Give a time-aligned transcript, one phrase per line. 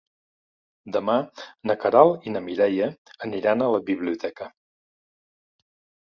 [0.93, 1.17] Demà
[1.71, 2.87] na Queralt i na Mireia
[3.27, 4.47] aniran a la biblioteca.